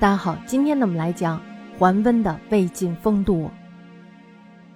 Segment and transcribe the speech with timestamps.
[0.00, 1.38] 大家好，今天呢，我们来讲
[1.78, 3.50] 桓温的魏晋风度。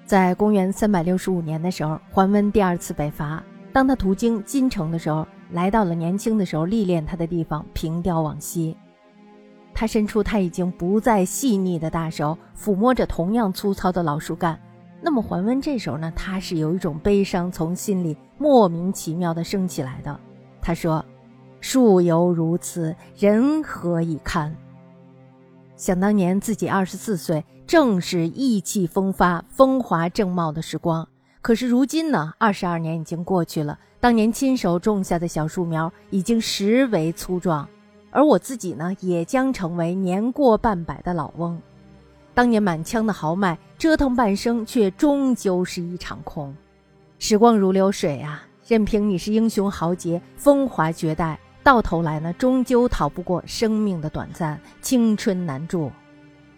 [0.05, 3.43] 在公元三百六十五年的时候，桓温第二次北伐。
[3.73, 8.77] 当他途经金城的时候，来到了年轻的时候历练他的地方平雕往西。
[9.73, 14.61] 他伸出他已经不再细腻的大手，抚摸着同样粗糙的老树干。
[15.01, 20.21] 那么桓温这时候呢，他是有一种悲伤从心里莫名其妙的升起来的。
[20.61, 21.03] 他说
[21.63, 24.55] ：“树犹如此，人何以堪？”
[25.77, 31.07] 想当年自己二十四岁，正是意气风发、风华正茂的时光。
[31.43, 37.69] 可是如今呢，二十二年已经过去了，当年亲手种下的小树苗已经实为粗壮，
[38.11, 41.61] 而我自己呢，也将成为年过半百的老翁。
[42.33, 46.55] 当年满腔的豪迈，折腾半生，却终究是一场空。
[47.19, 51.39] 时光如流水啊，任凭你是英雄豪杰、风华绝代。
[51.65, 55.91] 到头来呢，终究逃不过生命的短暂，青春难驻。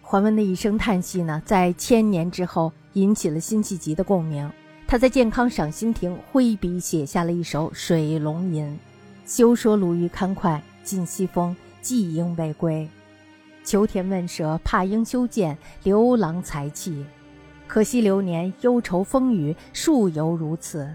[0.01, 4.51] 桓温的一声叹息呢，在千年之后引起了辛弃疾的共鸣。
[4.85, 8.65] 他在健康赏心亭挥笔写下了一首《水龙吟》
[9.25, 12.87] ：“休说鲈鱼堪脍尽西风，季鹰未归。
[13.63, 17.05] 求田问舍怕应修建，刘郎才气。
[17.65, 20.93] 可惜流年忧愁风雨，树犹如此。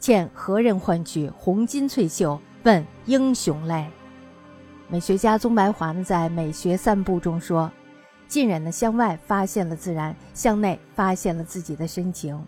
[0.00, 3.86] 欠何人换取红金翠袖？”问英雄泪。
[4.88, 7.70] 美学家宗白华呢，在《美学散步》中说
[8.28, 12.40] ：“晋人呢，向外发现了自然，向内发现了自己的深情。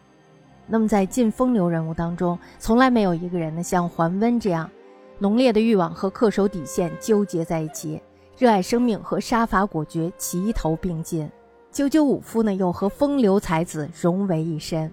[0.66, 4.70] 那么，在晋风流人物当中，从来没有一个人呢，像桓温这样，
[5.18, 8.00] 浓烈的欲望和恪守底线纠结在一起，
[8.38, 11.28] 热爱生命和杀伐果决齐头并进，
[11.72, 14.92] 九九五夫呢，又和风流才子融为一身。”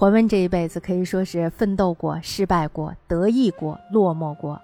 [0.00, 4.58] 桓温这一辈子可以说是奋斗过、失败过、得意过、落寞过，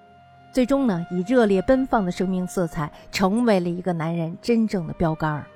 [0.50, 5.46] 最终呢，以热烈奔放的生命色彩，成为了一个男人真正的标杆儿。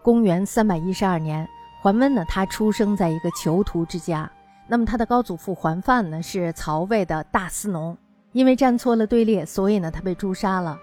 [0.00, 1.44] 公元三百一十二年，
[1.82, 4.30] 桓温呢，他出生在一个囚徒之家。
[4.68, 7.98] 那么他的高祖父桓范呢，是曹魏的大司农，
[8.30, 10.78] 因为站错了队列，所以呢，他被诛杀了。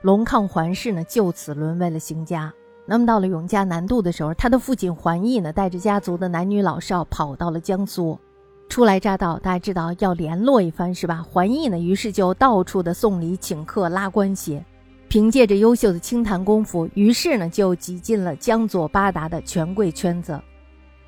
[0.00, 2.50] 龙亢桓氏呢，就此沦为了行家。
[2.90, 8.18] 那么到了永嘉南渡的时候，他的父亲桓义呢，带着家族的男女老少跑到了江苏，
[8.68, 11.24] 初来乍到，大家知道要联络一番是吧？
[11.30, 14.60] 桓义呢，于是就到处的送礼请客拉关系，
[15.06, 20.40] 凭借着优秀的清谈功夫，于是呢就挤进了江左八达的权贵圈子。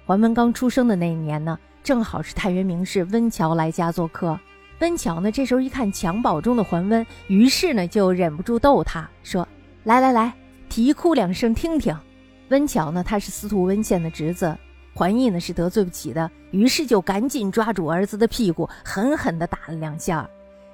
[0.06, 4.38] 桓温刚出生的那一年呢，正好是太原名士温峤来家做客。
[4.78, 9.44] 温峤呢这时候一看襁褓中的桓温，于是呢就忍不住逗他说
[9.82, 10.32] ：“来来来。”
[10.72, 11.94] 啼哭两声，听听。
[12.49, 14.56] 温峤呢，他是司徒温宪的侄子，
[14.94, 20.27] 桓义呢是得罪不起的，于是就赶紧抓住儿子的屁股，狠狠地打了两下。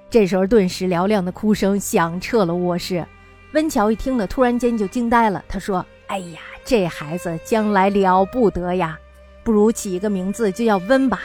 [0.09, 3.05] 这时候，顿时嘹亮的哭声响彻了卧室。
[3.55, 5.45] 温峤一听呢，突然间就惊呆了。
[5.49, 8.97] 他说：“哎呀，这孩子将来了不得呀，
[9.43, 11.23] 不如起一个名字就叫温吧。”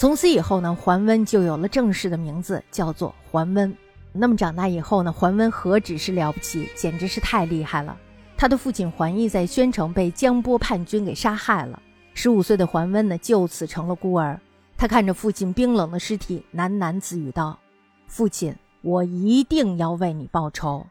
[0.00, 3.76] 从此以后呢，桓温就有了正式的名字，叫做桓温。
[4.12, 7.96] 那么长大以后呢，桓温何止是了不起，简直是太厉害了。
[8.36, 11.80] 他的父亲桓义在宣城被江波叛军给杀害了，
[12.14, 14.40] 十五岁的桓温呢就此成了孤儿。
[14.76, 17.58] 他看着父亲冰冷的尸体，喃喃自语道
[18.06, 20.86] ：“父亲，我一定要为你报仇。”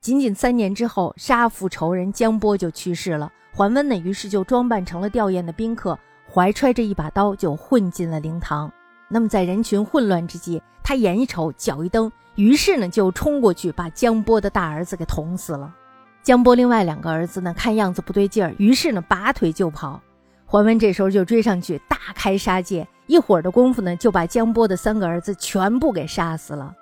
[0.00, 3.32] 仅仅三年之后，杀父仇人江波就去世了。
[3.52, 5.98] 桓温呢，于是就装扮成了吊唁的宾客，
[6.32, 8.72] 怀揣着一把刀就混进了灵堂。
[9.08, 12.10] 那么在人群混乱之际，他眼一瞅，脚一蹬。
[12.34, 15.72] 于是呢，就冲过去把江波的大儿子给捅死了。
[16.22, 20.00] 江波另外两个儿子呢，看样子不对劲儿，于是呢，拔腿就跑。
[20.46, 26.74] 桓温这时候就追上去，大开杀戒，一会儿的功夫呢，就把江波的三个儿子全部给杀死了。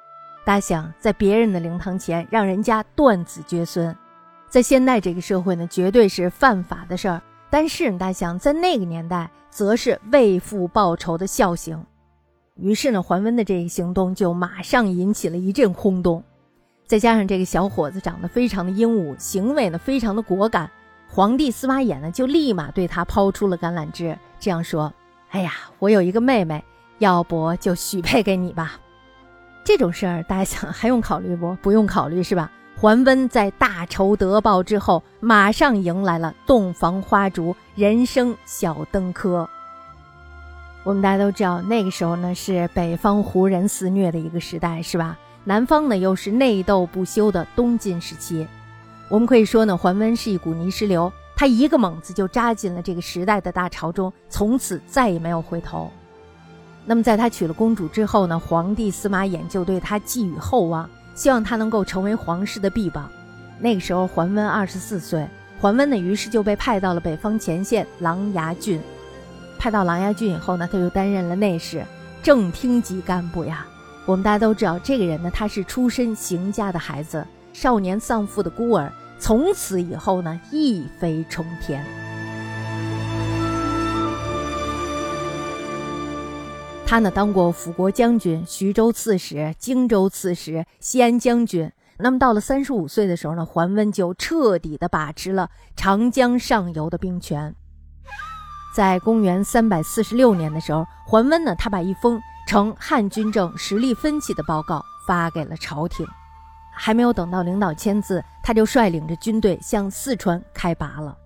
[0.44, 3.94] 大家想，在别人的灵堂前让人家断子绝孙，
[4.48, 7.20] 在现代这个社会呢，绝对是犯法的事儿。
[7.50, 11.84] 但是大家想，在那个年代，则是为父报仇的孝行。
[12.56, 16.22] 于是呢，桓温的这个行动就马上引起了一阵轰动，
[16.86, 20.70] 再加上这个小伙子长得非常的英武，行为呢非常的果敢，
[21.08, 24.92] 皇帝司马衍呢就立马对他抛出了橄榄枝，这样说
[25.30, 26.62] ：“哎呀，我有一个妹妹，
[26.98, 28.78] 要不就许配给你吧。”
[29.64, 31.54] 这种事儿大家想还用考虑不？
[31.62, 32.52] 不用考虑是吧？
[32.76, 39.48] 桓温在大仇得报之后，马上迎来了洞房花烛、人生小登科。
[40.84, 45.16] 我们大家都知道，那个时候呢是北方胡人肆虐的一个时代，是吧？
[45.44, 48.44] 南方呢又是内斗不休的东晋时期。
[49.08, 55.88] 我们可以说呢，桓温是一股泥石流，他一个猛子就扎进了这个时代的大潮中，从此再也没有回头。
[56.84, 63.08] 那么在他娶了公主之后呢，皇帝司马衍就对他寄予厚望，希望他能够成为皇室的臂膀。
[63.60, 65.24] 那个时候桓温二十四岁，
[65.60, 68.80] 桓温呢，于是就被派到了北方前线琅琊郡。
[69.62, 71.86] 派到琅琊郡以后呢，他就担任了内侍、
[72.20, 73.64] 正厅级干部呀。
[74.06, 81.86] 我们大家都知道，这个人呢，他是出身邢家的孩子，少年丧父的孤儿，从此以后呢，一飞冲天。
[86.84, 91.70] 他呢，当过辅国将军、徐州刺史、荆州刺史、西安将军。
[91.98, 97.54] 那么到了三十五岁的时候呢，桓温就彻底的把持了长江上游的兵权。
[98.72, 106.06] 在公元三百四十六年的时候，桓温呢，他把一封呈汉军政实力分歧的报告发给了朝廷，
[106.74, 111.16] 还没有等到领导签字，他就率领着军队向四川开拔了。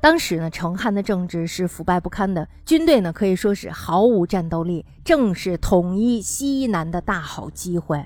[0.00, 8.04] 当时呢，成汉的政治是腐败不堪的，军队呢可以说是毫无战斗力，正是统一西南的大好机会。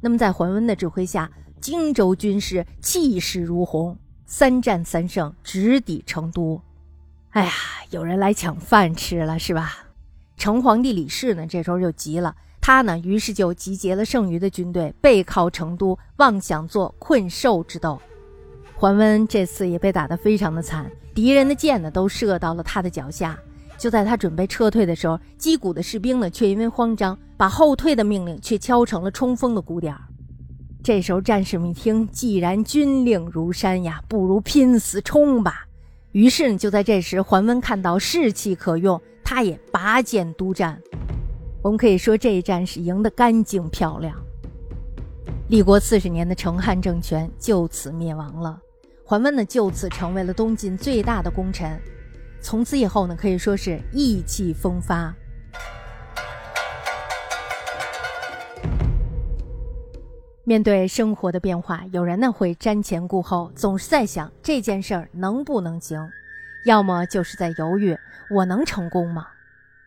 [0.00, 1.30] 那么在桓温的指挥下，
[1.60, 6.58] 荆州军师气势如虹，三战三胜，直抵成都。
[7.34, 7.50] 哎呀，
[7.90, 9.86] 有人来抢饭吃了，是吧？
[10.36, 18.00] 成皇帝李氏呢，这时候就急了，他呢，于是就集结了剩余的军队，背靠成都，妄想做困兽之斗。
[18.76, 23.36] 桓温这次也被打得非常的惨，敌人的箭呢，都射到了他的脚下。
[23.76, 30.00] 就在他准备撤退的时候，击鼓的士兵呢，却因为慌张，把后退的命令却敲成了冲锋的鼓点儿。
[30.84, 35.66] 这时候，战士们一听，既然军令如山呀，不如拼死冲吧。
[36.14, 40.80] 于是呢，就在这时，桓温看到士气可用，他也拔剑督战。
[41.60, 44.16] 我们可以说，这一战是赢得干净漂亮。
[45.48, 48.60] 立国四十年的成汉政权就此灭亡了。
[49.04, 51.76] 桓温呢，就此成为了东晋最大的功臣。
[52.40, 55.12] 从此以后呢，可以说是意气风发。
[60.46, 66.06] 面对生活的变化，有人呢会瞻前顾后，总是在想这件事儿能不能行，
[66.66, 67.96] 要么就是在犹豫
[68.30, 69.26] 我能成功吗？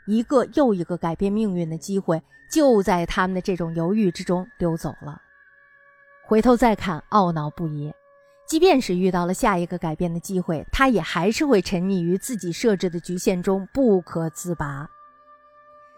[0.08, 5.22] 一个又一个改变命运的机会，就在他们的这种犹豫之中溜走了。
[6.26, 7.94] 回头再看，懊恼不已。
[8.48, 14.90] 即便是遇到了下一个改变的机会，他也还是会沉溺于自己设置的局限中不可自拔。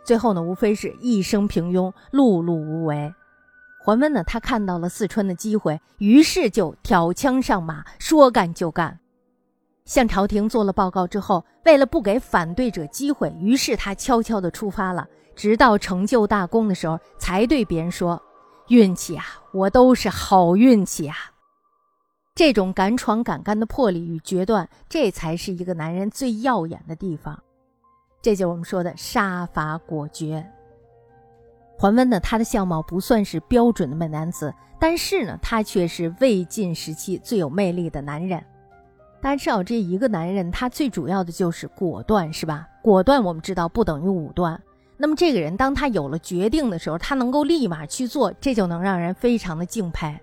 [0.03, 3.13] 最后呢，无非是一生平庸，碌碌无为。
[3.81, 8.99] 桓温呢，他看到了四川的机会，于是就挑枪上马，说干就干。
[9.85, 15.07] 向朝廷做了报告之后，为了不给反对者机会，于是他悄悄地出发了。
[15.35, 18.21] 直到成就大功的时候，才对别人说
[18.67, 19.23] ：“运气啊，
[19.53, 21.15] 我都是好运气啊。”
[22.35, 27.41] 这种敢闯敢干的魄力与决断，这才是一个男人最耀眼的地方。
[28.21, 30.45] 这就是我们说的杀伐果决。
[31.79, 38.43] 桓温呢，他的相貌不算是标准的美男子，但是呢，他却是魏晋时期最有魅力的男人。
[39.21, 42.67] 大家知道，这一个男人他最主要的就是果断，是吧？
[42.81, 44.61] 果断我们知道不等于武断。
[44.97, 50.13] 那么这个人当他有了决定的时候，他能够立马去做，这就能让人非常的敬佩。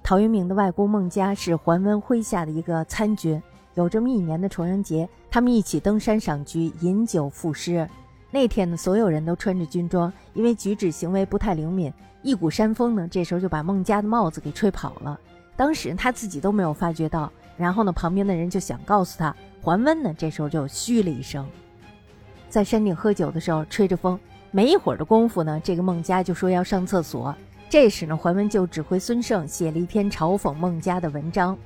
[0.00, 3.42] 陶渊明的外公孟嘉是桓温麾下的一个参军，
[3.74, 7.84] 有这么一年的重阳节，他们一起登山赏菊，饮酒赋诗。
[8.30, 11.92] 那天呢，所有人都穿着军装，因为举止行为不太灵敏，
[12.22, 15.18] 一股山风呢，这时候就把孟家的帽子给吹跑了。
[15.56, 21.48] 当时他自己都没有发觉到，然后呢，旁边的人就想告诉他，桓温呢，这时候就嘘了一声。
[22.48, 24.18] 在山顶喝酒的时候，吹着风，
[24.50, 27.34] 没一会儿的功夫呢，这个孟家就说要上厕所。
[27.70, 31.56] 这时呢，桓温就指挥孙胜写了一篇嘲讽孟家的文章，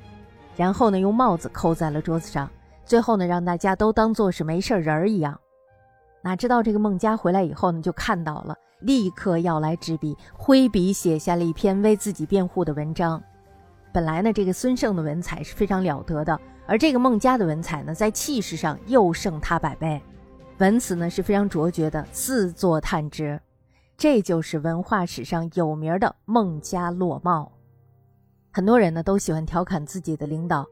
[0.57, 2.49] 然后呢，用帽子扣在了桌子上，
[2.85, 5.39] 最后呢，让大家都当做是没事人儿一样。
[6.23, 13.23] 哪知道这个孟家回来以后呢，就看到了，立刻要来执笔，挥笔写下了一篇为自己辩护的文章。
[13.93, 20.01] 本来呢，这个孙胜的文采是非常了得的，而这个孟家的文采呢，在气势上又胜他百倍，
[20.59, 23.39] 文辞呢是非常卓绝的，四座探之。
[23.97, 27.51] 这就是文化史上有名的孟家落帽。
[28.53, 30.67] 很多人呢都喜欢调侃自己的领导，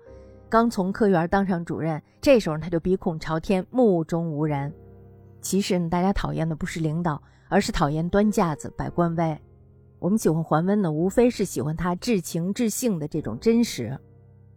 [0.48, 4.72] 刚从科员当上主任，这时候他就鼻孔朝天，目中无人。
[5.40, 9.38] 其实呢，大家讨厌的不是领导，而是讨厌端架子、摆官威。
[9.98, 13.98] 我们喜欢桓温呢，无非是喜欢他至情至性的这种真实。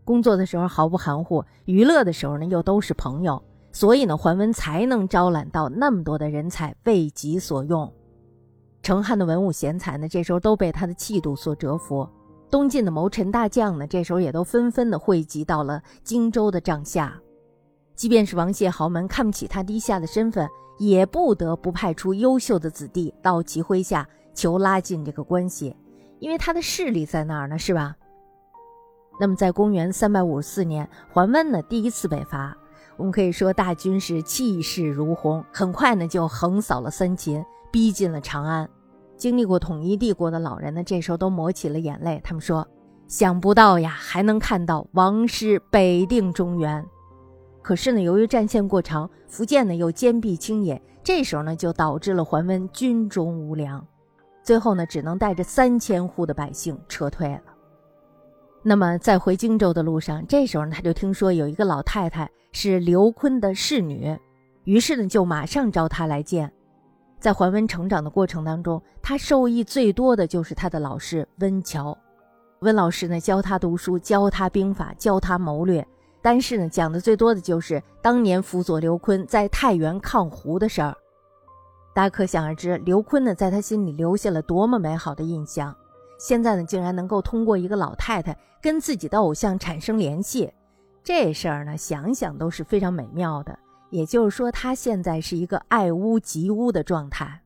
[0.06, 7.92] 工作的时候毫不含糊，娱乐的时候呢又都是朋友，所以呢，桓温才能招揽到那么多的人才为己所用。
[8.82, 12.06] 成汉的文武贤才呢，这时候都被他的气度所折服。
[12.50, 17.18] 东晋的谋臣大将呢，这时候也都纷纷的汇集到了荆州的帐下。
[17.96, 20.50] 即便是王谢豪门看不起他低下的身份。
[20.80, 25.74] 也不得不派出优秀的子弟到其麾下，求拉近这个关系，
[26.18, 27.96] 因为他的势力在那儿呢，是吧？
[29.20, 32.58] 那么在公元三百五十四年，桓温呢第一次北伐，
[32.98, 38.68] 我们可以说大军是气势如虹，很快呢就横扫了三秦，逼近了长安。
[39.16, 42.20] 经历过统一帝国的老人呢，这时候都抹起了眼泪。
[42.24, 42.68] 他们说
[43.08, 46.84] ：“想不到呀，还能看到王师北定中原。”
[47.64, 53.84] 可是呢，由于战线过长，福建呢又坚壁清野，这时候呢就导致了桓温军中无粮，
[54.44, 57.42] 最后呢只能带着三千户的百姓撤退了。
[58.62, 64.18] 那么在回荆州的路上，这时候他就听说有一个老太太是刘琨的侍女，
[64.66, 66.52] 于是呢就马上召她来见。
[67.18, 71.96] 在桓温成长的过程当中，他受益最多的就是他的老师温峤。
[72.60, 75.86] 温老师呢教他读书，教他兵法，教他谋略。
[76.24, 80.96] 但是呢，讲的最多的就是当年辅佐刘琨在太原抗胡的事儿。
[81.94, 85.76] 大家可想而知，刘琨呢在他心里留下了多么美好的印象。
[86.18, 90.50] 现在呢，竟然能够通过一个老太太跟自己的偶像产生联系，
[91.04, 93.60] 这事儿呢，想想都是非常美妙的。
[93.90, 97.42] 也就是说，他现在是一个爱屋及乌的状态。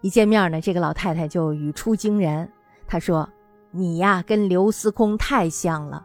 [0.00, 2.50] 一见面呢，这个老太太就语出惊人，
[2.86, 3.26] 她说
[3.70, 6.04] ：“你呀，跟刘司空太像了。”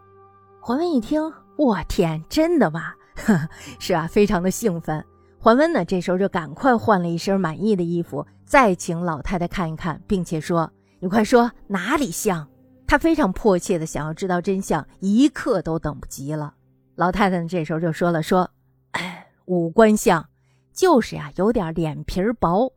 [0.61, 1.33] 桓温一听。
[1.59, 2.93] 我天，真的吗？
[3.79, 5.05] 是啊，非常的兴奋。
[5.37, 12.47] 桓温呢，这时候就赶快换了一身满意的衣服，再请老太太看一看，并且说：“你快说哪里像？”
[12.87, 16.53] 他非常迫切的想要知道真相，一刻都等不及了。
[16.95, 18.49] 老太太，这时候就说了：“说，
[18.91, 20.29] 哎，五官像，
[20.71, 22.71] 就是呀，有点脸皮薄；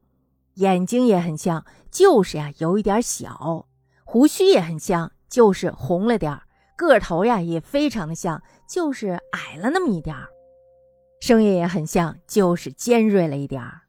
[0.55, 3.65] 眼睛也很像，就是呀，有一点小；
[4.03, 6.43] 胡须也很像，就是红了点儿。”
[6.83, 10.25] 个头呀也非常的像，就是矮了那么一点儿；
[11.21, 13.83] 声音也很像，就是尖锐了一点儿。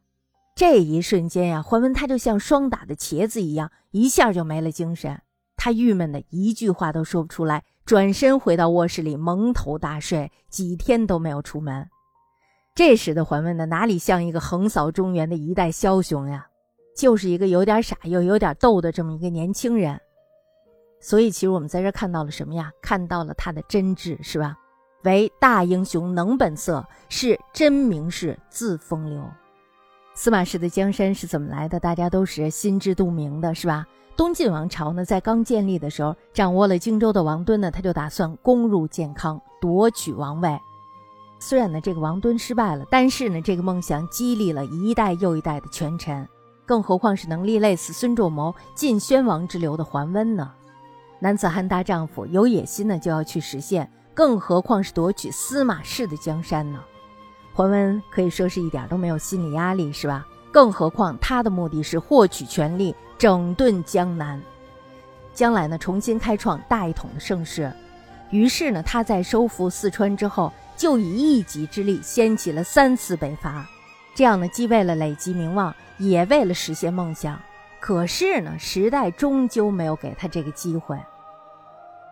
[0.55, 5.19] 这一瞬间呀，桓温他就像霜打的茄子一样，一下就没了精神。
[5.57, 11.89] 他郁闷的一句话都说不出来，转身回到卧室里蒙头大睡，几天都没有出门。
[12.75, 16.47] 这时的桓温呢，哪里像一个横扫中原的一代枭雄呀，
[16.97, 19.99] 就是一个有点傻又有点逗的这么一个年轻人。
[21.03, 22.71] 所以，其实我们在这看到了什么呀？
[22.81, 24.57] 看到了他的真挚，是吧？
[25.03, 29.21] 为大英雄能本色，是真名士自风流。
[30.15, 31.77] 司马氏的江山是怎么来的？
[31.77, 33.85] 大家都是心知肚明的，是吧？
[34.15, 40.57] 东晋王朝呢，在刚建立的时候，掌握了荆州的王敦呢，他就打算攻入建康，夺取王位。
[41.37, 46.25] 虽然呢，这个王敦失败了，但是呢，这个梦想激励了一代又一代的权臣，
[46.65, 50.49] 更何况是能力类似孙仲谋、晋宣王之流的桓温呢？
[51.23, 56.83] 男子汉大丈夫，有野心呢就要去实现，更何况是夺取司马氏的江山呢？
[57.53, 60.27] 桓温可以说是一点都没有心理压力，是吧？
[60.51, 64.37] 更何况他的目的是获取权力，整顿江南，
[65.33, 67.71] 将来呢重新开创大一统的盛世。
[68.29, 73.65] 于是呢，他在收复四川之后，就以一己之力掀起了三次北伐，
[74.13, 77.39] 这样呢既为了累积名望，也为了实现梦想。
[77.79, 80.99] 可是呢，时代终究没有给他这个机会。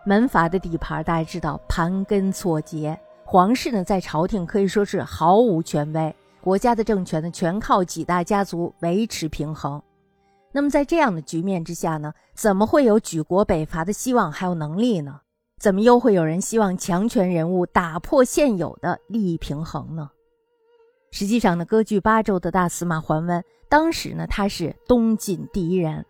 [0.04, 2.98] 门阀的地盘，大家知道盘根错节。
[3.24, 9.80] 皇室呢，在朝廷可以说是毫无权威，国家的政权呢，全靠几大家族维持平衡。
[10.50, 15.20] 那么，在这样的局面之下呢，怎么会有举国北伐的希望还有能力呢？
[15.60, 20.10] 怎么又会有人希望强权人物打破现有的利益平衡呢？
[21.12, 26.04] 实际上呢，割据八州的大司马桓温，当时呢，他是东晋第一人。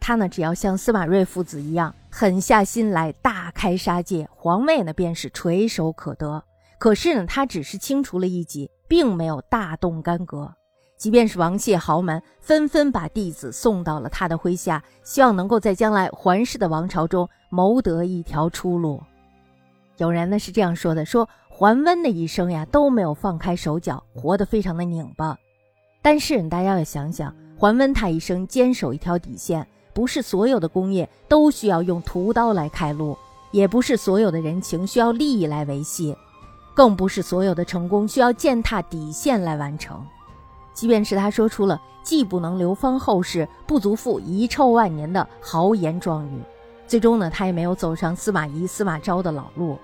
[0.00, 6.42] 他呢，只要像司马睿父子一样狠下心来，大开杀戒，皇位呢便是垂手可得。
[6.78, 10.54] 可是呢，他只是清除了一己，并没有大动干戈。
[10.96, 19.02] 即便是王谢豪门，纷纷把弟子送到了他的麾下，希望能够在将来桓氏的王朝中谋得一条出路。
[19.98, 25.36] 有人呢是这样说的：说桓温的一生呀都没有放开手脚，活得非常的拧巴。
[26.00, 29.66] 但是大家要想想，桓温他一生坚守一条底线。
[29.96, 33.16] 不是所有的工业都需要用屠刀来开路，
[33.50, 36.14] 也不是所有的人情需要利益来维系，
[36.74, 40.06] 更不是所有的成功需要践踏底线来完成。
[40.74, 46.42] 即便是他说出了“既不能流芳后世，不足负遗臭万年”的豪言壮语，
[46.86, 49.78] 最终呢，他也没有走上司马懿、司马昭的老路。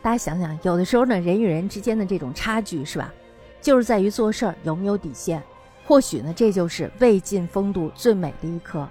[0.00, 3.12] 大家想想，有的时候呢，人与人之间的这种差距，是吧？
[3.60, 5.42] 就是在于做事儿有没有底线。
[5.84, 8.88] 或许呢，这就是魏晋风度最美的一刻。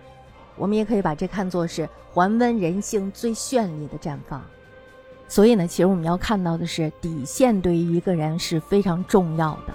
[0.60, 4.44] 我们也可以把这看作是还温人性最绚丽的绽放，
[5.28, 9.74] 所以呢，其实我们要看到的是底线对于一个人是非常重要的。